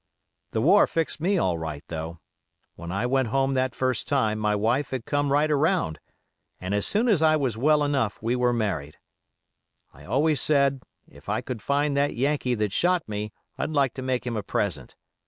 [0.49, 2.17] The war fixed me all right, though.
[2.75, 5.99] When I went home that first time my wife had come right around,
[6.59, 8.97] and as soon as I was well enough we were married.
[9.93, 14.01] I always said if I could find that Yankee that shot me I'd like to
[14.01, 14.95] make him a present.